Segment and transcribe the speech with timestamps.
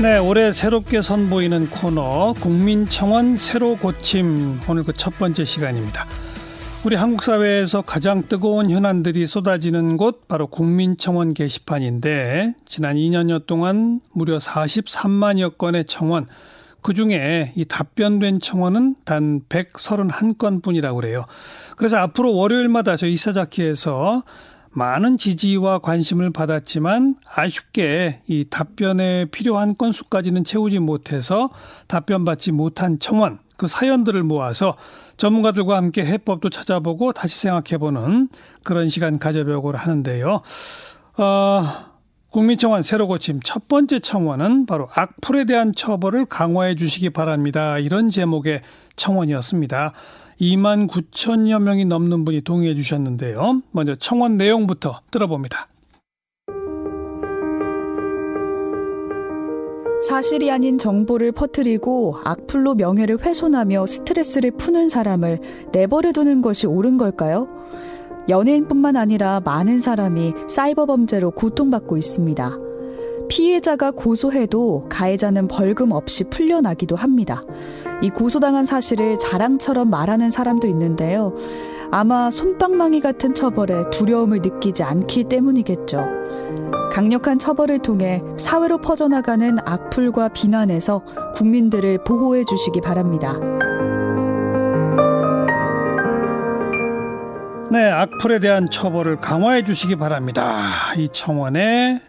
[0.00, 6.06] 네, 올해 새롭게 선보이는 코너 국민청원 새로 고침 오늘 그 첫 번째 시간입니다.
[6.84, 14.38] 우리 한국 사회에서 가장 뜨거운 현안들이 쏟아지는 곳 바로 국민청원 게시판인데 지난 2년여 동안 무려
[14.38, 16.28] 43만여 건의 청원
[16.80, 21.24] 그 중에 이 답변된 청원은 단 131건뿐이라고 그래요.
[21.76, 24.22] 그래서 앞으로 월요일마다 저희 이사자키에서
[24.70, 31.50] 많은 지지와 관심을 받았지만 아쉽게 이 답변에 필요한 건수까지는 채우지 못해서
[31.86, 34.76] 답변 받지 못한 청원 그 사연들을 모아서
[35.16, 38.28] 전문가들과 함께 해법도 찾아보고 다시 생각해보는
[38.62, 40.42] 그런 시간 가져보고 하는데요.
[41.18, 41.62] 어,
[42.30, 47.78] 국민청원 새로 고침 첫 번째 청원은 바로 악플에 대한 처벌을 강화해 주시기 바랍니다.
[47.78, 48.62] 이런 제목의
[48.96, 49.92] 청원이었습니다.
[50.40, 53.62] 2만 9천여 명이 넘는 분이 동의해 주셨는데요.
[53.72, 55.68] 먼저 청원 내용부터 들어봅니다.
[60.08, 65.40] 사실이 아닌 정보를 퍼뜨리고 악플로 명예를 훼손하며 스트레스를 푸는 사람을
[65.72, 67.48] 내버려 두는 것이 옳은 걸까요?
[68.28, 72.67] 연예인뿐만 아니라 많은 사람이 사이버 범죄로 고통받고 있습니다.
[73.28, 77.42] 피해자가 고소해도 가해자는 벌금 없이 풀려나기도 합니다.
[78.02, 81.34] 이 고소당한 사실을 자랑처럼 말하는 사람도 있는데요.
[81.90, 86.06] 아마 손방망이 같은 처벌에 두려움을 느끼지 않기 때문이겠죠.
[86.92, 91.02] 강력한 처벌을 통해 사회로 퍼져나가는 악플과 비난에서
[91.34, 93.38] 국민들을 보호해 주시기 바랍니다.
[97.70, 100.94] 네, 악플에 대한 처벌을 강화해 주시기 바랍니다.
[100.96, 102.00] 이 청원에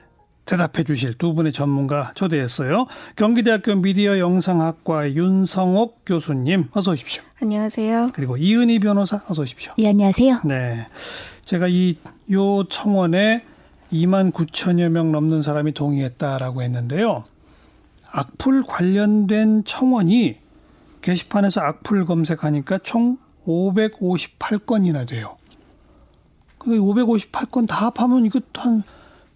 [0.50, 2.88] 대답해 주실 두 분의 전문가 초대했어요.
[3.16, 7.22] 경기대학교 미디어 영상학과 윤성옥 교수님 어서 오십시오.
[7.40, 8.10] 안녕하세요.
[8.14, 9.74] 그리고 이은희 변호사 어서 오십시오.
[9.78, 10.42] 예, 안녕하세요.
[10.46, 10.88] 네.
[11.46, 11.98] 제가 이
[12.32, 13.44] 요 청원에
[13.92, 17.26] 2만 9천여 명 넘는 사람이 동의했다라고 했는데요.
[18.12, 20.38] 악플 관련된 청원이
[21.02, 25.38] 게시판에서 악플 검색하니까 총 558건이나 돼요.
[26.60, 28.84] 그 558건 다 합하면 이거 한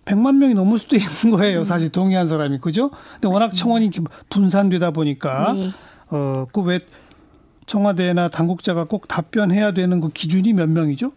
[0.05, 1.63] 100만 명이 넘을 수도 있는 거예요.
[1.63, 2.59] 사실 동의한 사람이.
[2.59, 2.91] 그죠?
[3.13, 3.89] 근데 워낙 청원이
[4.29, 5.71] 분산되다 보니까 네.
[6.09, 6.79] 어, 그 왜
[7.65, 11.13] 청와대나 당국자가 꼭 답변해야 되는 그 기준이 몇 명이죠?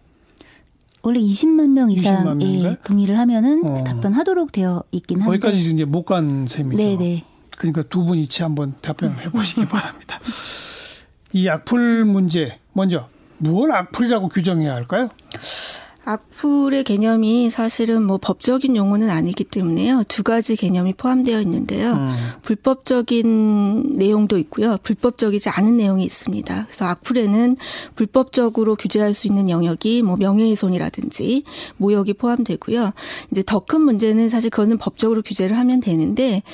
[1.03, 2.71] 원래 20만 명 20만 이상 명인가요?
[2.73, 3.83] 예, 동의를 하면은 어.
[3.85, 5.39] 답변하도록 되어 있긴 한데.
[5.39, 6.77] 거기까지 이제 못 간 셈이죠.
[6.77, 7.25] 네네.
[7.59, 10.21] 그러니까 두 분 이치 한번 답변을 해보시기 바랍니다.
[11.33, 13.09] 이 악플 문제 먼저
[13.39, 15.09] 무엇 악플이라고 규정해야 할까요?
[16.07, 20.05] 악플의 개념이 사실은 뭐 법적인 용어는 아니기 때문에요.
[20.09, 21.93] 두 가지 개념이 포함되어 있는데요.
[21.93, 22.15] 음.
[22.43, 24.79] 불법적인 내용도 있고요.
[24.83, 26.67] 불법적이지 않은 내용이 있습니다.
[26.67, 27.57] 그래서 악플에는
[27.97, 31.43] 불법적으로 규제할 수 있는 영역이 뭐 명예훼손이라든지
[31.77, 32.93] 모욕이 포함되고요.
[33.31, 36.45] 이제 더 큰 문제는 사실 그거는 법적으로 규제를 하면 되는데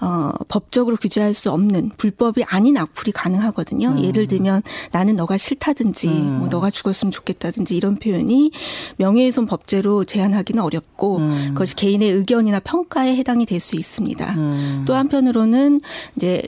[0.00, 3.88] 어 법적으로 규제할 수 없는 불법이 아닌 악플이 가능하거든요.
[3.88, 4.04] 음.
[4.04, 6.38] 예를 들면 나는 너가 싫다든지 음.
[6.38, 8.52] 뭐 너가 죽었으면 좋겠다든지 이런 표현이
[9.02, 11.48] 명예훼손 법제로 제한하기는 어렵고 음.
[11.54, 14.34] 그것이 개인의 의견이나 평가에 해당이 될 수 있습니다.
[14.38, 14.84] 음.
[14.86, 15.80] 또 한편으로는
[16.16, 16.42] 이제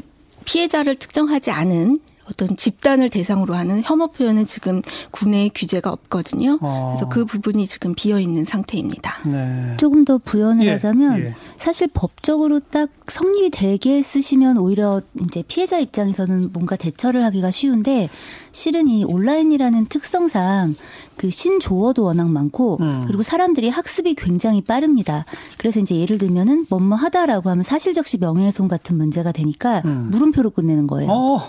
[0.44, 6.58] 피해자를 특정하지 않은 어떤 집단을 대상으로 하는 혐오 표현은 지금 국내에 규제가 없거든요.
[6.62, 6.92] 어.
[6.94, 9.18] 그래서 그 부분이 지금 비어 있는 상태입니다.
[9.26, 9.76] 네.
[9.76, 11.34] 조금 더 부연을 예, 하자면 예.
[11.58, 18.08] 사실 법적으로 딱 성립이 되게 쓰시면 오히려 이제 피해자 입장에서는 뭔가 대처를 하기가 쉬운데
[18.52, 20.74] 실은 이 온라인이라는 특성상
[21.16, 23.00] 그 신조어도 워낙 많고 음.
[23.06, 25.24] 그리고 사람들이 학습이 굉장히 빠릅니다.
[25.58, 30.08] 그래서 이제 예를 들면은 뭐뭐 하다라고 하면 사실적시 명예훼손 같은 문제가 되니까 음.
[30.10, 31.10] 물음표로 끝내는 거예요.
[31.10, 31.40] 어,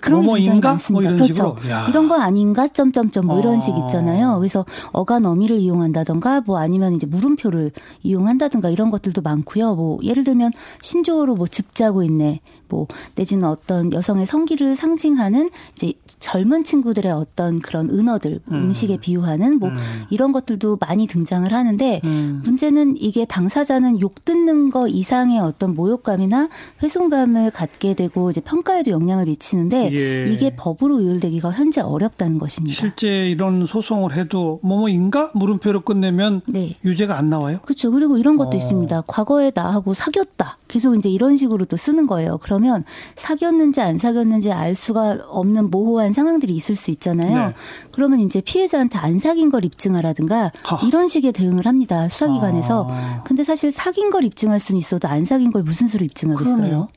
[0.00, 0.68] 그런 게 굉장히 뭐뭐인가?
[0.70, 0.92] 많습니다.
[0.92, 1.56] 뭐 이런 그렇죠.
[1.88, 2.68] 이런 거 아닌가?
[2.68, 3.60] 점점점 뭐 이런 어.
[3.60, 4.38] 식 있잖아요.
[4.38, 9.74] 그래서 어간 어미를 이용한다던가 뭐 아니면 이제 물음표를 이용한다든가 이런 것들도 많고요.
[9.74, 12.40] 뭐 예를 들면 신조어로 뭐 즙자고 있네.
[12.68, 18.54] 뭐 내지는 어떤 여성의 성기를 상징하는 이제 젊은 친구들의 어떤 그런 은어들 음.
[18.54, 19.76] 음식에 비유하는 뭐 음.
[20.08, 22.40] 이런 것들도 많이 등장을 하는데 음.
[22.42, 26.48] 문제는 이게 당사자는 욕 듣는 거 이상의 어떤 모욕감이나
[26.82, 30.32] 훼손감을 갖게 되고 이제 평가에도 영향을 미치는데 예.
[30.32, 32.74] 이게 법으로 의율되기가 현재 어렵다는 것입니다.
[32.74, 36.74] 실제 이런 소송을 해도 뭐뭐인가 물음표로 끝내면 네.
[36.82, 37.58] 유죄가 안 나와요?
[37.64, 37.90] 그렇죠.
[37.90, 38.56] 그리고 이런 것도 어.
[38.56, 39.02] 있습니다.
[39.06, 40.56] 과거에 나하고 사귀었다.
[40.68, 42.38] 계속 이제 이런 식으로 또 쓰는 거예요.
[42.42, 42.84] 그러면
[43.16, 47.48] 사귀었는지 안 사귀었는지 알 수가 없는 모호한 상황들이 있을 수 있잖아요.
[47.48, 47.54] 네.
[47.92, 50.86] 그러면 이제 피해자한테 안 사귄 걸 입증하라든가 하.
[50.86, 52.08] 이런 식의 대응을 합니다.
[52.08, 52.88] 수사기관에서.
[52.90, 53.22] 아.
[53.24, 56.56] 근데 사실 사귄 걸 입증할 수는 있어도 안 사귄 걸 무슨 수로 입증하겠어요?
[56.56, 56.88] 그러네요.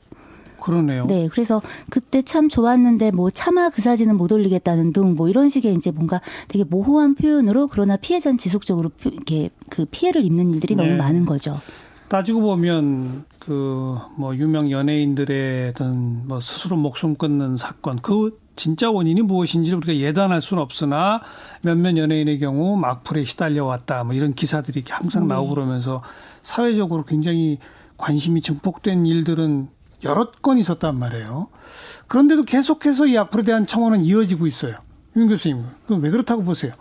[0.60, 1.06] 그러네요.
[1.06, 5.74] 네, 그래서 그때 참 좋았는데 뭐 차마 그 사진은 못 올리겠다는 둥 뭐 이런 식의
[5.74, 10.82] 이제 뭔가 되게 모호한 표현으로 그러나 피해자는 지속적으로 표- 이렇게 그 피해를 입는 일들이 네.
[10.84, 11.60] 너무 많은 거죠.
[12.08, 19.22] 따지고 보면 그 뭐 유명 연예인들의 어떤 뭐 스스로 목숨 끊는 사건 그 진짜 원인이
[19.22, 21.22] 무엇인지를 우리가 예단할 수는 없으나
[21.62, 25.34] 몇몇 연예인의 경우 막풀에 시달려 왔다 뭐 이런 기사들이 항상 네.
[25.34, 26.02] 나오고 그러면서
[26.42, 27.58] 사회적으로 굉장히
[27.96, 29.68] 관심이 증폭된 일들은
[30.04, 31.48] 여러 건 있었단 말이에요.
[32.08, 34.76] 그런데도 계속해서 이 악플에 대한 청원은 이어지고 있어요.
[35.16, 36.72] 윤 교수님, 그럼 왜 그렇다고 보세요?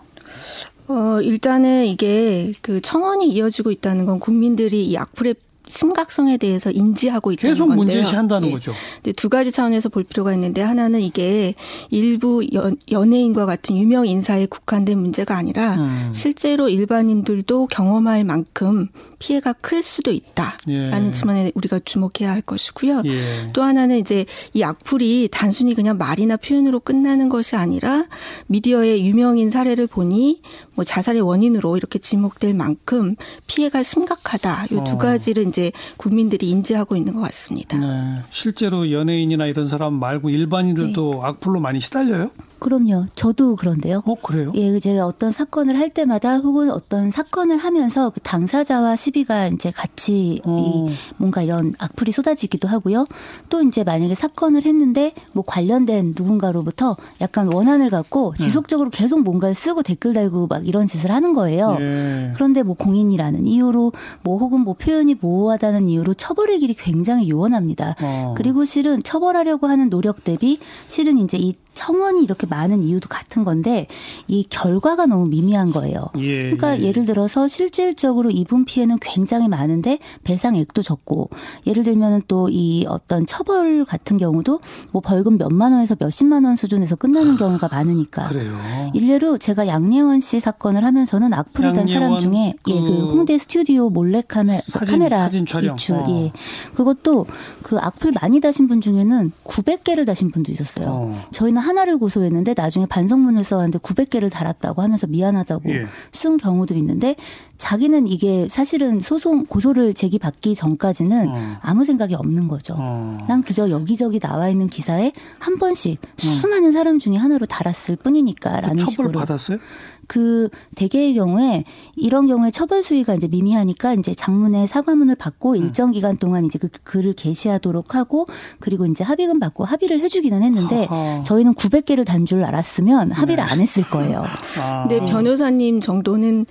[0.88, 5.34] 어, 일단은 이게 그 청원이 이어지고 있다는 건 국민들이 이 악플에
[5.68, 7.98] 심각성에 대해서 인지하고 있다는 계속 건데요.
[7.98, 8.54] 문제시한다는 네.
[8.54, 8.74] 거죠.
[8.96, 11.56] 근데 두 가지 차원에서 볼 필요가 있는데 하나는 이게
[11.90, 16.12] 일부 연, 연예인과 같은 유명 인사에 국한된 문제가 아니라 음.
[16.14, 18.88] 실제로 일반인들도 경험할 만큼
[19.20, 21.12] 피해가 클 수도 있다라는 예.
[21.12, 23.02] 측면에 우리가 주목해야 할 것이고요.
[23.06, 23.50] 예.
[23.54, 28.06] 또 하나는 이제 이 악플이 단순히 그냥 말이나 표현으로 끝나는 것이 아니라
[28.48, 30.42] 미디어의 유명인 사례를 보니
[30.76, 33.16] 뭐 자살의 원인으로 이렇게 지목될 만큼
[33.48, 34.66] 피해가 심각하다.
[34.66, 34.98] 이두 어.
[34.98, 37.78] 가지를 이제 국민들이 인지하고 있는 것 같습니다.
[37.80, 38.22] 네.
[38.30, 41.20] 실제로 연예인이나 이런 사람 말고 일반인들도 네.
[41.24, 42.30] 악플로 많이 시달려요?
[42.60, 43.06] 그럼요.
[43.16, 44.02] 저도 그런데요.
[44.06, 44.52] 어, 그래요?
[44.56, 50.42] 예, 제가 어떤 사건을 할 때마다 혹은 어떤 사건을 하면서 그 당사자와 시비가 이제 같이
[50.46, 50.58] 어.
[50.60, 53.06] 이 뭔가 이런 악플이 쏟아지기도 하고요.
[53.50, 58.44] 또 이제 만약에 사건을 했는데 뭐 관련된 누군가로부터 약간 원한을 갖고 네.
[58.44, 58.98] 지속적으로 네.
[58.98, 61.78] 계속 뭔가를 쓰고 댓글 달고 막 이런 짓을 하는 거예요.
[61.80, 62.32] 예.
[62.36, 63.92] 그런데 뭐 공인이라는 이유로
[64.24, 67.96] 뭐 혹은 뭐 표현이 모호하다는 이유로 처벌의 길이 굉장히 요원합니다.
[68.02, 68.34] 어.
[68.36, 73.88] 그리고 실은 처벌하려고 하는 노력 대비 실은 이제 이 청원이 이렇게 많은 이유도 같은 건데
[74.28, 76.08] 이 결과가 너무 미미한 거예요.
[76.18, 76.92] 예, 그러니까 예.
[76.92, 81.30] 를 들어서 실질적으로 입은 피해는 굉장히 많은데 배상액도 적고
[81.66, 84.60] 예를 들면 또 이 어떤 처벌 같은 경우도
[84.92, 88.30] 뭐 벌금 몇만 원에서 몇십만 원 수준에서 끝나는 아, 경우가 많으니까.
[88.30, 88.58] 그래요.
[88.94, 93.90] 일례로 제가 양예원 씨 사건을 하면서는 악플을 단 사람 중에 그, 예, 그 홍대 스튜디오
[93.90, 96.06] 몰래 카메, 사진, 카메라 사진 이출 어.
[96.10, 96.32] 예.
[96.74, 97.26] 그것도
[97.62, 100.88] 그 악플 많이 다신 분 중에는 900개를 다신 분도 있었어요.
[100.88, 101.26] 어.
[101.32, 105.86] 저희는 하나를 고소했는데 나중에 반성문을 써왔는데 900개를 달았다고 하면서 미안하다고 예.
[106.14, 107.16] 쓴 경우도 있는데
[107.58, 111.58] 자기는 이게 사실은 소송 고소를 제기받기 전까지는 어.
[111.62, 112.76] 아무 생각이 없는 거죠.
[112.78, 113.18] 어.
[113.28, 116.08] 난 그저 여기저기 나와 있는 기사에 한 번씩 어.
[116.18, 119.58] 수많은 사람 중에 하나로 달았을 뿐이니까라는 처벌 식으로 받았어요?
[120.08, 121.64] 그 대개의 경우에
[121.96, 125.56] 이런 경우에 처벌 수위가 이제 미미하니까 이제 장문의 사과문을 받고 음.
[125.58, 128.26] 일정 기간 동안 이제 그 글을 게시하도록 하고
[128.60, 130.88] 그리고 이제 합의금 받고 합의를 해주기는 했는데.
[131.26, 133.52] 저희는 900개를 단 줄 알았으면 합의를 네.
[133.52, 134.24] 안 했을 거예요.
[134.60, 134.86] 아.
[134.90, 136.46] 네, 변호사님 정도는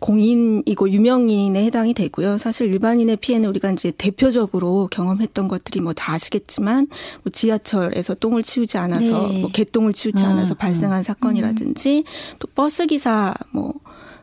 [0.00, 2.38] 공인이고 유명인에 해당이 되고요.
[2.38, 6.86] 사실 일반인의 피해는 우리가 이제 대표적으로 경험했던 것들이 뭐 다 아시겠지만
[7.22, 9.40] 뭐 지하철에서 똥을 치우지 않아서 네.
[9.40, 10.56] 뭐 개똥을 치우지 않아서 음.
[10.56, 12.36] 발생한 사건이라든지 음.
[12.38, 13.74] 또 버스 기사 뭐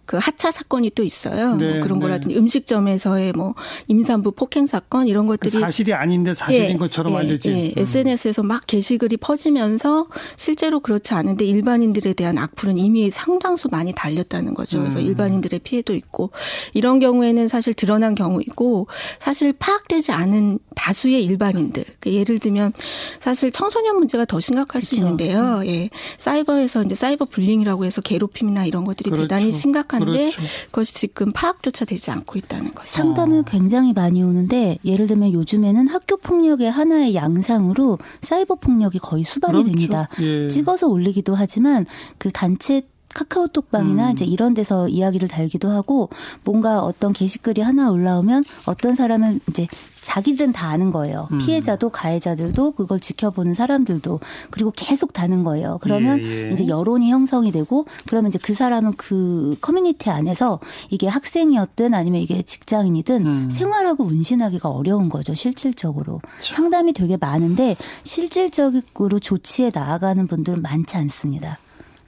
[0.07, 1.49] 그 하차 사건이 또 있어요.
[1.49, 2.03] 뭐 네, 뭐 그런 네.
[2.03, 3.53] 거라든지 음식점에서의 뭐
[3.87, 7.73] 임산부 폭행 사건 이런 것들이 그 사실이 아닌데 사실인 예, 것처럼 예, 알려진 예, 음.
[7.75, 10.07] SNS에서 막 게시글이 퍼지면서
[10.37, 14.79] 실제로 그렇지 않은데 일반인들에 대한 악플은 이미 상당수 많이 달렸다는 거죠.
[14.79, 15.05] 그래서 음.
[15.05, 16.31] 일반인들의 피해도 있고
[16.73, 18.87] 이런 경우에는 사실 드러난 경우이고
[19.19, 22.71] 사실 파악되지 않은 다수의 일반인들 그 예를 들면
[23.19, 24.87] 사실 청소년 문제가 더 심각할 그렇죠.
[24.87, 25.61] 수 있는데요.
[25.65, 25.89] 예.
[26.17, 29.27] 사이버에서 이제 사이버 불링이라고 해서 괴롭힘이나 이런 것들이 그렇죠.
[29.27, 30.41] 대단히 심각한 심각한데 그렇죠.
[30.65, 32.87] 그것이 지금 파악조차 되지 않고 있다는 거죠.
[32.89, 39.53] 상담을 굉장히 많이 오는데 예를 들면 요즘에는 학교 폭력의 하나의 양상으로 사이버 폭력이 거의 수반이
[39.53, 39.69] 그렇죠.
[39.69, 40.07] 됩니다.
[40.21, 40.47] 예.
[40.47, 41.85] 찍어서 올리기도 하지만
[42.17, 42.81] 그 단체
[43.13, 44.11] 카카오톡방이나 음.
[44.11, 46.09] 이제 이런 데서 이야기를 달기도 하고
[46.43, 49.67] 뭔가 어떤 게시글이 하나 올라오면 어떤 사람은 이제
[50.07, 51.27] 자기들은 다 아는 거예요.
[51.33, 51.37] 음.
[51.39, 54.21] 피해자도 가해자들도 그걸 지켜보는 사람들도
[54.51, 55.79] 그리고 계속 다는 거예요.
[55.81, 56.53] 그러면 예, 예.
[56.53, 62.41] 이제 여론이 형성이 되고 그러면 이제 그 사람은 그 커뮤니티 안에서 이게 학생이었든 아니면 이게
[62.41, 63.49] 직장인이든 음.
[63.51, 65.33] 생활하고 운신하기가 어려운 거죠.
[65.33, 66.55] 실질적으로 참.
[66.55, 71.59] 상담이 되게 많은데 실질적으로 조치에 나아가는 분들은 많지 않습니다.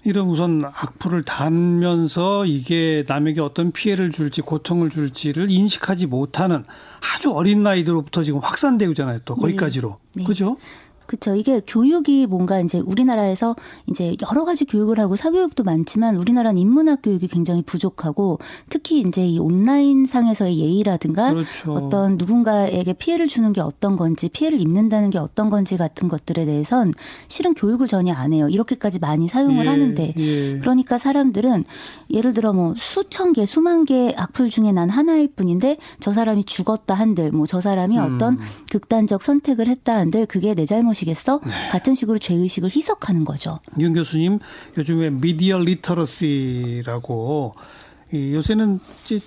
[0.06, 6.64] 이런 우선 악플을 달면서 이게 남에게 어떤 피해를 줄지 고통을 줄지를 인식하지 못하는
[7.16, 9.20] 아주 어린 나이들로부터 지금 확산되고 있잖아요.
[9.26, 10.00] 또 거기까지로.
[10.16, 10.22] 네.
[10.22, 10.24] 네.
[10.24, 10.58] 그죠?
[11.10, 11.36] 그렇죠.
[11.36, 13.56] 이게 교육이 뭔가 이제 우리나라에서
[13.88, 18.40] 이제 여러 가지 교육을 하고 사교육도 많지만 우리나라는 인문학 교육이 굉장히 부족하고
[18.70, 21.74] 특히 이제 이 온라인 상에서의 예의라든가 그렇죠.
[21.74, 26.94] 어떤 누군가에게 피해를 주는 게 어떤 건지 피해를 입는다는 게 어떤 건지 같은 것들에 대해선
[27.28, 28.48] 실은 교육을 전혀 안 해요.
[28.48, 30.60] 이렇게까지 많이 사용을 예, 하는데 예.
[30.60, 31.66] 그러니까 사람들은
[32.12, 36.94] 예를 들어 뭐 수천 개, 수만 개 악플 중에 난 하나일 뿐인데 저 사람이 죽었다
[36.94, 38.16] 한들 뭐 저 사람이 음.
[38.16, 38.38] 어떤
[38.70, 41.42] 극단적 선택을 했다 한들 그게 내 잘못 것이겠어?
[41.46, 41.70] 네.
[41.70, 43.60] 같은 식으로 죄의식을 희석하는 거죠.
[43.80, 44.40] 윤 교수님,
[44.78, 47.56] 요즘에 미디어 리터러시라고
[48.12, 48.80] 이 요새는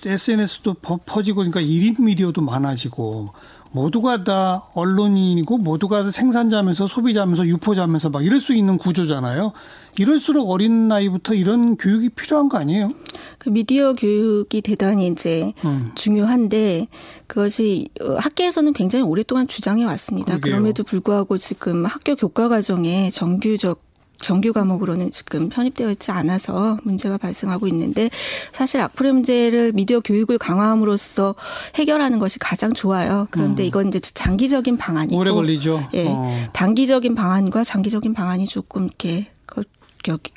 [0.05, 0.75] SNS도
[1.07, 3.29] 퍼지고 그러니까 1인 미디어도 많아지고
[3.73, 9.53] 모두가 다 언론인이고 모두가 생산자면서 소비자면서 유포자면서 막 이럴 수 있는 구조잖아요.
[9.99, 12.93] 이럴수록 어린 나이부터 이런 교육이 필요한 거 아니에요?
[13.39, 15.91] 그 미디어 교육이 대단히 이제 음.
[15.95, 16.89] 중요한데
[17.27, 20.35] 그것이 어, 학계에서는 굉장히 오랫동안 주장해 왔습니다.
[20.35, 20.53] 그러게요.
[20.53, 23.92] 그럼에도 불구하고 지금 학교 교과 과정에 정규적
[24.23, 28.09] 정규 과목으로는 지금 편입되어 있지 않아서 문제가 발생하고 있는데
[28.53, 31.35] 사실 악플의 문제를 미디어 교육을 강화함으로써
[31.75, 33.27] 해결하는 것이 가장 좋아요.
[33.31, 33.67] 그런데 음.
[33.67, 35.89] 이건 이제 장기적인 방안이고 오래 걸리죠.
[35.95, 36.23] 예, 어.
[36.53, 39.27] 단기적인 방안과 장기적인 방안이 조금 이렇게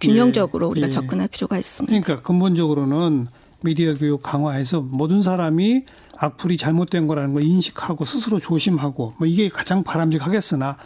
[0.01, 0.69] 균형적으로 예.
[0.71, 0.91] 우리가 예.
[0.91, 1.99] 접근할 필요가 있습니다.
[1.99, 3.27] 그러니까 근본적으로는
[3.61, 5.83] 미디어 교육 강화해서 모든 사람이
[6.17, 10.77] 악플이 잘못된 거라는 걸 인식하고 스스로 조심하고 뭐 이게 가장 바람직하겠으나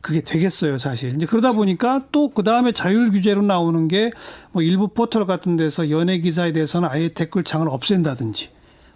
[0.00, 1.14] 그게 되겠어요, 사실.
[1.14, 4.10] 이제 그러다 보니까 또 그 다음에 자율 규제로 나오는 게
[4.52, 8.48] 뭐 일부 포털 같은 데서 연예 기사에 대해서는 아예 댓글창을 없앤다든지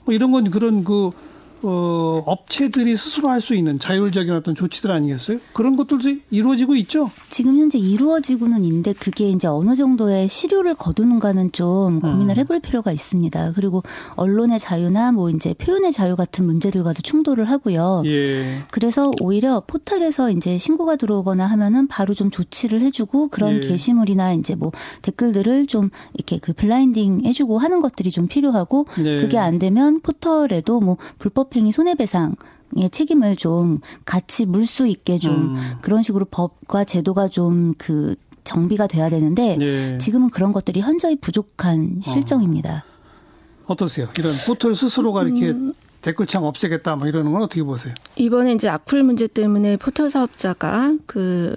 [0.05, 1.11] 뭐 이런 건 그런 그
[1.65, 5.39] 어, 업체들이 스스로 할 수 있는 자율적인 어떤 조치들 아니겠어요?
[5.53, 7.11] 그런 것들도 이루어지고 있죠.
[7.29, 12.41] 지금 현재 이루어지고는 있는데 그게 이제 어느 정도의 실효를 거두는가는 좀 고민을 음.
[12.41, 13.53] 해볼 필요가 있습니다.
[13.53, 13.83] 그리고
[14.17, 18.03] 언론의 자유나 뭐 이제 표현의 자유 같은 문제들과도 충돌을 하고요.
[18.07, 18.61] 예.
[18.71, 23.61] 그래서 오히려 포털에서 이제 신고가 들어오거나 하면은 바로 좀 조치를 해주고 그런 예.
[23.61, 29.19] 게시물이나 이제 뭐 댓글들을 좀 이렇게 그 블라인딩 해주고 하는 것들이 좀 필요하고 네.
[29.19, 32.33] 그게 안 되면 포털에도 뭐 불법 불법행위 손해배상
[32.77, 35.57] 의 책임을 좀 같이 물 수 있게 좀 음.
[35.81, 39.99] 그런 식으로 법과 제도가 좀그 정비가 돼야 되는데 네.
[39.99, 42.11] 지금은 그런 것들이 현저히 부족한 어.
[42.11, 42.85] 실정입니다.
[43.67, 43.77] 어.
[43.77, 45.73] 떠세요 이런 포털 스스로가 이렇게 음.
[46.03, 47.95] 댓글창 없애겠다 뭐 이러는 건 어떻게 보세요?
[48.17, 51.55] 이번에 이제 악플 문제 때문에 포털 사업자가 그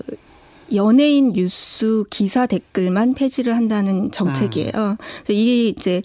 [0.73, 4.71] 연예인 뉴스 기사 댓글만 폐지를 한다는 정책이에요.
[4.75, 4.97] 음.
[5.23, 6.01] 그래서 이게 이제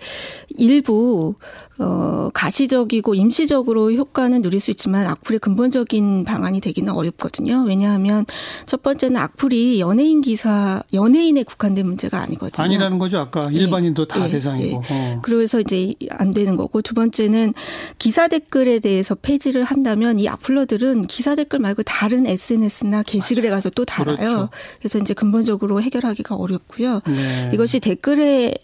[0.49, 1.35] 일부
[1.83, 7.65] 어, 가시적이고 임시적으로 효과는 누릴 수 있지만 악플의 근본적인 방안이 되기는 어렵거든요.
[7.67, 8.25] 왜냐하면
[8.67, 12.65] 첫 번째는 악플이 연예인 기사, 연예인에 국한된 문제가 아니거든요.
[12.65, 13.19] 아니라는 거죠.
[13.19, 13.57] 아까 예.
[13.57, 14.31] 일반인도 다 예.
[14.31, 14.83] 대상이고.
[14.91, 14.95] 예.
[14.95, 15.19] 어.
[15.23, 17.55] 그래서 이제 안 되는 거고 두 번째는
[17.99, 23.85] 기사 댓글에 대해서 폐지를 한다면 이 악플러들은 기사 댓글 말고 다른 SNS나 게시글에 가서 또
[23.85, 24.17] 달아요.
[24.17, 24.49] 그렇죠.
[24.79, 27.01] 그래서 이제 근본적으로 해결하기가 어렵고요.
[27.07, 27.51] 네.
[27.53, 28.55] 이것이 댓글에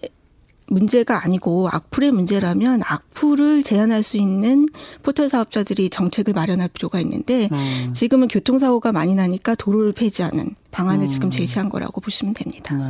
[0.69, 4.69] 문제가 아니고 악플의 문제라면 악플을 제한할 수 있는
[5.03, 7.93] 포털 사업자들이 정책을 마련할 필요가 있는데 음.
[7.93, 11.09] 지금은 교통사고가 많이 나니까 도로를 폐지하는 방안을 음.
[11.09, 12.75] 지금 제시한 거라고 보시면 됩니다.
[12.75, 12.85] 네.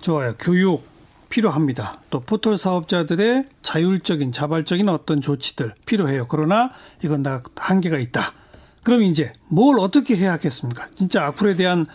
[0.00, 0.34] 좋아요.
[0.38, 0.84] 교육
[1.28, 2.00] 필요합니다.
[2.10, 6.26] 또 포털 사업자들의 자율적인 자발적인 어떤 조치들 필요해요.
[6.28, 6.70] 그러나
[7.02, 8.32] 이건 다 한계가 있다.
[8.82, 10.86] 그럼 이제 뭘 어떻게 해야 하겠습니까?
[10.94, 11.86] 진짜 악플에 대한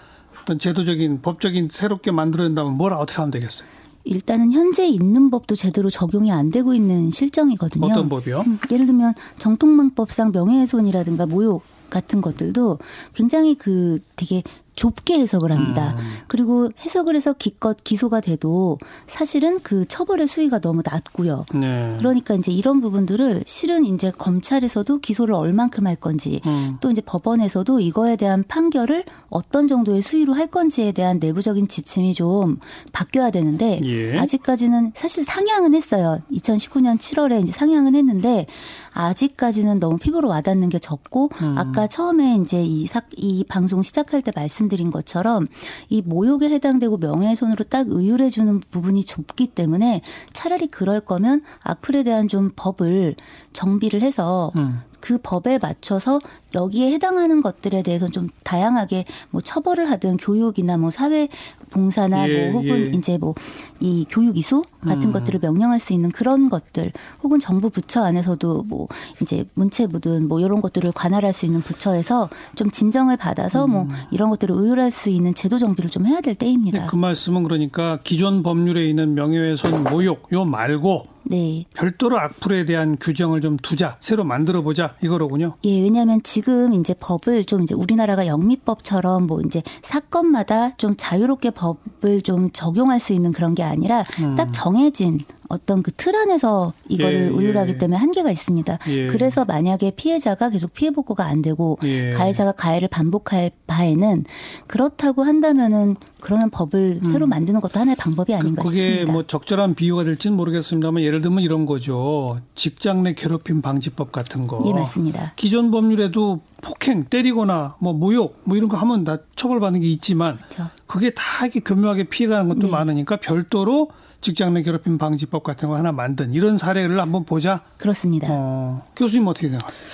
[0.42, 3.68] 어떤 제도적인 법적인 새롭게 만들어낸다면 뭘 어떻게 하면 되겠어요?
[4.04, 7.86] 일단은 현재 있는 법도 제대로 적용이 안 되고 있는 실정이거든요.
[7.88, 8.44] 어떤 법이요?
[8.46, 12.80] 음, 예를 들면 정통망법상 명예훼손이라든가 모욕 같은 것들도
[13.14, 14.44] 굉장히 그 되게
[14.76, 15.96] 좁게 해석을 합니다.
[15.98, 16.04] 음.
[16.28, 21.46] 그리고 해석을 해서 기껏 기소가 돼도 사실은 그 처벌의 수위가 너무 낮고요.
[21.56, 21.96] 네.
[22.00, 26.78] 그러니까 이제 이런 부분들을 실은 이제 검찰에서도 기소를 얼만큼 할 건지 음.
[26.80, 32.58] 또 이제 법원에서도 이거에 대한 판결을 어떤 정도의 수위로 할 건지에 대한 내부적인 지침이 좀
[32.94, 34.18] 바뀌어야 되는데 예.
[34.18, 36.20] 아직까지는 사실 상향은 했어요.
[36.32, 38.48] 2019년 7월에 이제 상향은 했는데
[38.94, 41.58] 아직까지는 너무 피부로 와닿는 게 적고 음.
[41.58, 45.46] 아까 처음에 이제 이, 사, 이 방송 시작할 때 말씀드린 것처럼
[45.90, 50.02] 이 모욕에 해당되고 명예훼손으로 딱 의율해 주는 부분이 좁기 때문에
[50.34, 53.16] 차라리 그럴 거면 악플에 대한 좀 법을
[53.54, 54.82] 정비를 해서 음.
[55.02, 56.20] 그 법에 맞춰서
[56.54, 61.28] 여기에 해당하는 것들에 대해서는 좀 다양하게 뭐 처벌을 하든 교육이나 뭐 사회
[61.70, 62.98] 봉사나 예, 뭐 혹은 예.
[62.98, 63.34] 이제 뭐
[63.82, 65.12] 이 교육 이수 같은 음.
[65.12, 66.92] 것들을 명령할 수 있는 그런 것들
[67.24, 68.88] 혹은 정부 부처 안에서도 뭐
[69.22, 73.88] 이제 문체부든 뭐 이런 것들을 관할할 수 있는 부처에서 좀 진정을 받아서 뭐 음.
[73.88, 76.82] 뭐 이런 것들을 의율할 수 있는 제도 정비를 좀 해야 될 때입니다.
[76.82, 81.66] 네, 그 말씀은 그러니까 기존 법률에 있는 명예훼손 모욕 요 말고 네.
[81.76, 85.56] 별도로 악플에 대한 규정을 좀 두자, 새로 만들어 보자 이거로군요.
[85.64, 92.22] 예, 왜냐하면 지금 이제 법을 좀 이제 우리나라가 영미법처럼 뭐 이제 사건마다 좀 자유롭게 법을
[92.24, 94.36] 좀 적용할 수 있는 그런 게 아니라 음.
[94.36, 95.20] 딱 정해진
[95.52, 97.78] 어떤 그 틀 안에서 이거를 예, 의율하기 예.
[97.78, 98.80] 때문에 한계가 있습니다.
[98.88, 99.08] 예.
[99.08, 102.10] 그래서 만약에 피해자가 계속 피해 복구가 안 되고 예.
[102.10, 104.26] 가해자가 가해를 반복할 바에는
[104.66, 107.08] 그렇다고 한다면은 그러면 법을 음.
[107.12, 109.00] 새로 만드는 것도 하나의 방법이 아닌가 그게 싶습니다.
[109.02, 112.40] 그게 뭐 적절한 비유가 될지는 모르겠습니다만 예를 들면 이런 거죠.
[112.56, 114.64] 직장 내 괴롭힘 방지법 같은 거.
[114.66, 115.34] 예, 맞습니다.
[115.36, 120.70] 기존 법률에도 폭행, 때리거나 뭐 모욕 뭐 이런 거 하면 다 처벌받는 게 있지만 그렇죠.
[120.88, 122.72] 그게 다 이렇게 교묘하게 피해가는 것도 네.
[122.72, 123.90] 많으니까 별도로
[124.22, 127.62] 직장 내 괴롭힘 방지법 같은 거 하나 만든 이런 사례를 한번 보자.
[127.78, 128.28] 그렇습니다.
[128.30, 129.90] 어, 교수님 어떻게 생각하세요?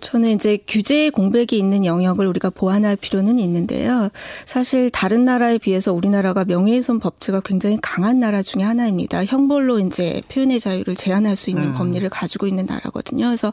[0.00, 4.08] 저는 이제 규제 공백이 있는 영역을 우리가 보완할 필요는 있는데요.
[4.44, 9.24] 사실 다른 나라에 비해서 우리나라가 명예훼손 법제가 굉장히 강한 나라 중에 하나입니다.
[9.24, 11.74] 형벌로 이제 표현의 자유를 제한할 수 있는 음.
[11.74, 13.26] 법리를 가지고 있는 나라거든요.
[13.26, 13.52] 그래서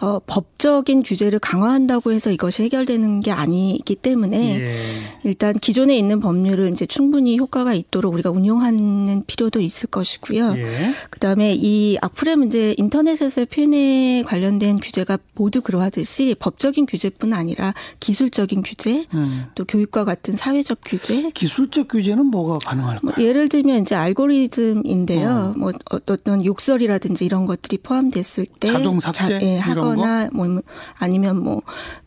[0.00, 4.74] 어, 법적인 규제를 강화한다고 해서 이것이 해결되는 게 아니기 때문에 예.
[5.24, 10.54] 일단 기존에 있는 법률을 이제 충분히 효과가 있도록 우리가 운용하는 필요도 있을 것이고요.
[10.56, 10.94] 예.
[11.10, 19.06] 그다음에 이 악플의 문제 인터넷에서의 표현에 관련된 규제가 모두 그러하듯이 법적인 규제뿐 아니라 기술적인 규제,
[19.14, 19.46] 음.
[19.54, 21.30] 또 교육과 같은 사회적 규제.
[21.30, 23.00] 기술적 규제는 뭐가 가능할까요?
[23.02, 25.54] 뭐 예를 들면 이제 알고리즘인데요.
[25.56, 30.62] 뭐 어떤 욕설이라든지 이런 것들이 포함됐을 때 자동 삭제 예, 이런 하거나 뭐
[30.98, 31.62] 아니면 뭐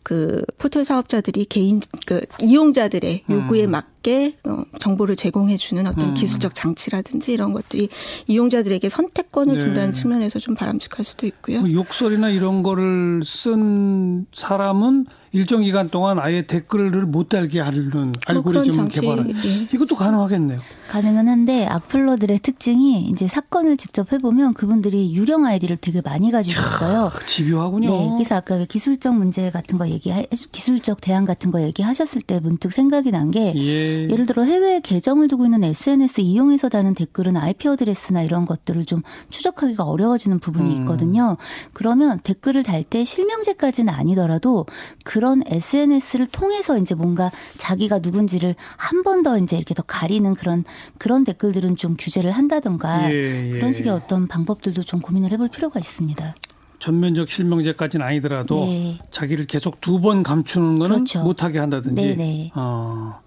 [0.08, 3.70] 그 포털 사업자들이 개인 그 이용자들의 요구에 음.
[4.08, 6.14] 맞게 어, 정보를 제공해 주는 어떤 음.
[6.14, 7.90] 기술적 장치라든지 이런 것들이
[8.26, 9.60] 이용자들에게 선택권을 네.
[9.60, 11.60] 준다는 측면에서 좀 바람직할 수도 있고요.
[11.60, 18.62] 뭐 욕설이나 이런 거를 쓴 사람은 일정 기간 동안 아예 댓글을 못 달게 하는 뭐
[18.62, 19.68] 장치, 개발한 예.
[19.72, 20.60] 이것도 가능하겠네요.
[20.88, 27.10] 가능은 한데 악플러들의 특징이 이제 사건을 직접 해보면 그분들이 유령 아이디를 되게 많이 가지고 있어요.
[27.26, 27.90] 집요하군요.
[27.90, 30.12] 네, 그래서 아까 왜 기술적 문제 같은 거 얘기,
[30.50, 34.08] 기술적 대안 같은 거 얘기하셨을 때 문득 생각이 난게 예.
[34.08, 39.02] 예를 들어 해외에 계정을 두고 있는 SNS 이용해서 다는 댓글은 IP 어드레스나 이런 것들을 좀
[39.28, 40.80] 추적하기가 어려워지는 부분이 음.
[40.80, 41.36] 있거든요.
[41.74, 44.64] 그러면 댓글을 달 때 실명제까지는 아니더라도
[45.04, 50.64] 그런 SNS를 통해서 이제 뭔가 자기가 누군지를 한 번 더 이제 이렇게 더 가리는 그런
[50.98, 53.50] 그런 댓글들은 좀 규제를 한다던가 예, 예.
[53.50, 56.34] 그런 식의 어떤 방법들도 좀 고민을 해볼 필요가 있습니다.
[56.78, 58.98] 전면적 실명제까지는 아니더라도 네.
[59.10, 61.22] 자기를 계속 두 번 감추는 거는 그렇죠.
[61.24, 62.00] 못하게 한다든지.
[62.00, 62.52] 네, 네.
[62.54, 63.18] 어.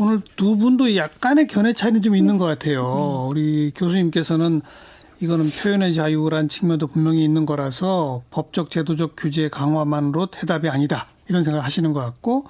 [0.00, 3.26] 오늘 두 분도 약간의 견해 차이는 좀 있는 것 같아요.
[3.28, 4.62] 우리 교수님께서는
[5.20, 11.64] 이거는 표현의 자유란 측면도 분명히 있는 거라서 법적 제도적 규제 강화만으로 해답이 아니다 이런 생각
[11.64, 12.44] 하시는 것 같고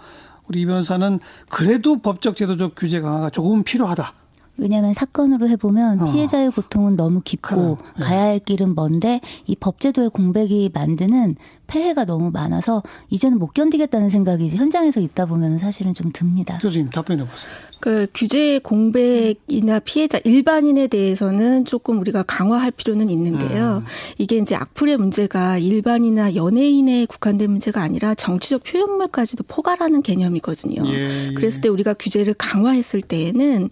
[0.48, 1.18] 우리 이 변호사는
[1.50, 4.14] 그래도 법적 제도적 규제 강화가 조금 필요하다.
[4.56, 6.12] 왜냐하면 사건으로 해보면 어.
[6.12, 8.04] 피해자의 고통은 너무 깊고 그럼, 네.
[8.04, 11.36] 가야 할 길은 먼데 이 법제도의 공백이 만드는
[11.68, 16.58] 폐해가 너무 많아서 이제는 못 견디겠다는 생각이 이제 현장에서 있다 보면 사실은 좀 듭니다.
[16.60, 17.52] 교수님 답변해 보세요.
[17.80, 23.84] 그 규제 공백이나 피해자 일반인에 대해서는 조금 우리가 강화할 필요는 있는데요.
[23.84, 23.84] 음.
[24.18, 30.82] 이게 이제 악플의 문제가 일반이나 연예인에 국한된 문제가 아니라 정치적 표현물까지도 포괄하는 개념이거든요.
[30.86, 31.34] 예, 예.
[31.34, 33.68] 그랬을 때 우리가 규제를 강화했을 때에는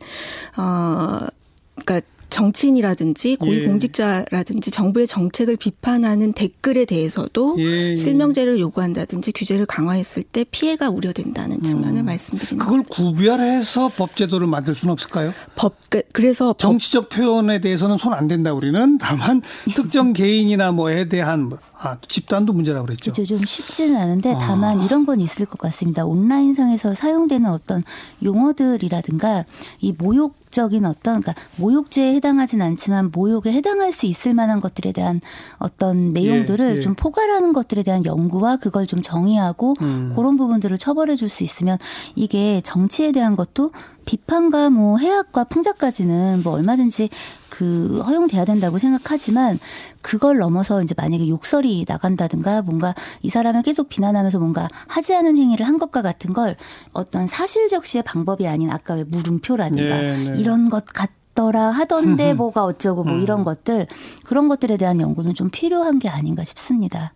[0.56, 1.26] 어
[1.74, 3.36] 그러니까 정치인이라든지 예.
[3.36, 7.94] 고위공직자라든지 정부의 정책을 비판하는 댓글에 대해서도 예, 예.
[7.94, 12.64] 실명제를 요구한다든지 규제를 강화했을 때 피해가 우려된다는 측면을 말씀드리는 음.
[12.64, 15.32] 그걸 구별해서 법제도를 만들 수는 없을까요?
[15.54, 19.42] 법 그- 그래서 법 정치적 표현에 대해서는 손 안 된다 우리는 다만
[19.76, 23.12] 특정 개인이나 뭐에 대한 뭐, 아 집단도 문제라고 그랬죠.
[23.12, 24.38] 그죠 좀 쉽지는 않은데 아.
[24.38, 26.06] 다만 이런 건 있을 것 같습니다.
[26.06, 27.82] 온라인상에서 사용되는 어떤
[28.24, 29.44] 용어들이라든가
[29.80, 35.20] 이 모욕 적인 어떤 그러니까 모욕죄에 해당하진 않지만 모욕에 해당할 수 있을 만한 것들에 대한
[35.59, 36.80] 어떤 내용들을 예, 예.
[36.80, 40.12] 좀 포괄하는 것들에 대한 연구와 그걸 좀 정의하고 음.
[40.16, 41.76] 그런 부분들을 처벌해 줄 수 있으면
[42.14, 43.72] 이게 정치에 대한 것도
[44.07, 47.11] 비판과 뭐 해악과 풍자까지는 뭐 얼마든지
[47.51, 49.59] 그 허용돼야 된다고 생각하지만
[50.01, 55.66] 그걸 넘어서 이제 만약에 욕설이 나간다든가 뭔가 이 사람을 계속 비난하면서 뭔가 하지 않은 행위를
[55.66, 56.57] 한 것과 같은 걸
[56.92, 60.40] 어떤 사실적시의 방법이 아닌 아까 왜 물음표라든가 네, 네.
[60.40, 63.23] 이런 것 같 더라 하던데 뭐가 어쩌고 뭐 음.
[63.23, 63.87] 이런 것들
[64.25, 67.12] 그런 것들에 대한 연구는 좀 필요한 게 아닌가 싶습니다.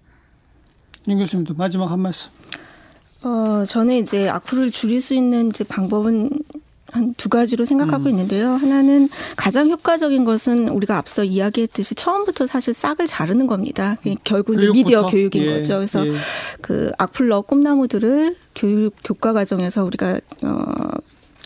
[1.08, 2.30] 윤 교수님도 마지막 한 말씀.
[3.22, 6.30] 어, 저는 이제 악플을 줄일 수 있는 이제 방법은
[6.92, 8.10] 한 두 가지로 생각하고 음.
[8.10, 8.52] 있는데요.
[8.52, 13.96] 하나는 가장 효과적인 것은 우리가 앞서 이야기했듯이 처음부터 사실 싹을 자르는 겁니다.
[14.24, 14.72] 결국 이제 교육부터?
[14.72, 15.74] 미디어 교육인 예, 거죠.
[15.76, 16.12] 그래서 예.
[16.62, 20.64] 그 악플러 꿈나무들을 교육 교과 과정에서 우리가 어.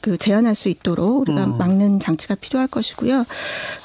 [0.00, 1.56] 그 제한할 수 있도록 우리가 음.
[1.56, 3.24] 막는 장치가 필요할 것이고요.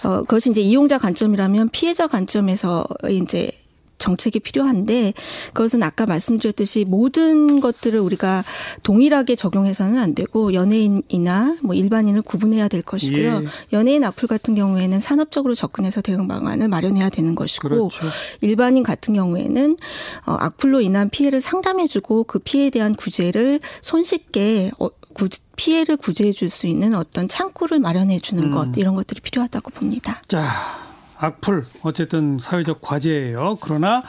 [0.04, 3.52] 어, 그것이 이제 이용자 관점이라면 피해자 관점에서 이제
[4.00, 5.14] 정책이 필요한데
[5.54, 8.44] 그것은 아까 말씀드렸듯이 모든 것들을 우리가
[8.84, 13.44] 동일하게 적용해서는 안 되고 연예인이나 뭐 일반인을 구분해야 될 것이고요.
[13.44, 13.48] 예.
[13.74, 18.08] 연예인 악플 같은 경우에는 산업적으로 접근해서 대응 방안을 마련해야 되는 것이고 그렇죠.
[18.42, 19.78] 일반인 같은 경우에는
[20.26, 26.50] 어, 악플로 인한 피해를 상담해주고 그 피해에 대한 구제를 손쉽게 어, 구, 피해를 구제해 줄
[26.50, 28.52] 수 있는 어떤 창구를 마련해 주는 음.
[28.52, 30.22] 것 이런 것들이 필요하다고 봅니다.
[30.28, 30.89] 자,
[31.20, 33.58] 악플 어쨌든 사회적 과제예요.
[33.62, 34.04] 그러나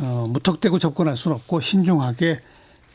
[0.00, 2.40] 어, 무턱대고 접근할 수는 없고 신중하게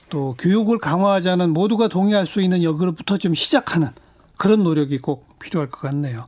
[0.10, 3.89] 또 교육을 강화하자는 모두가 동의할 수 있는 여기로부터 좀 시작하는
[4.38, 6.27] 그런 노력이 꼭 필요할 것 같네요.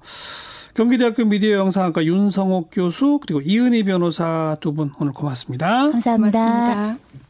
[0.74, 5.92] 경기대학교 미디어 영상학과 윤성옥 교수 그리고 이은희 변호사 두 분 오늘 고맙습니다.
[5.92, 6.40] 감사합니다.
[6.40, 7.25] 고맙습니다.